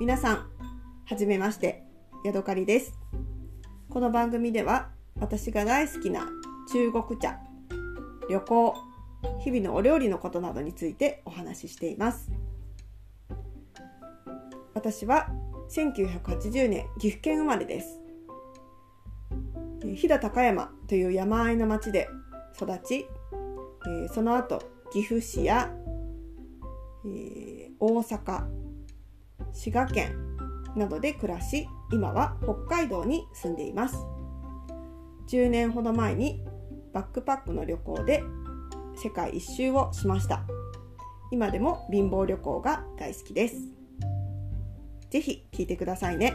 [0.00, 0.46] 皆さん、
[1.06, 1.82] はじめまして、
[2.24, 2.96] ヤドカリです。
[3.90, 6.28] この番組では、私が大好きな
[6.72, 7.40] 中国茶、
[8.30, 8.76] 旅行、
[9.40, 12.30] 日々のお料理のことなどについてお話ししています。
[14.72, 15.30] 私は
[15.68, 18.00] 1980年岐阜県生まれです。
[19.82, 22.08] 飛騨高山という山あいの町で
[22.56, 23.08] 育ち、
[24.14, 24.62] その後
[24.92, 25.72] 岐阜市や、
[27.04, 28.57] え大阪
[29.52, 30.16] 滋賀県
[30.76, 33.96] などで暮らし今は北海道に住んでいます。
[35.28, 36.42] 10年ほど前に
[36.92, 38.22] バックパックの旅行で
[38.96, 40.42] 世界一周をしました。
[41.30, 43.56] 今でも貧乏旅行が大好きです。
[45.10, 46.34] 是非聞いてくださいね。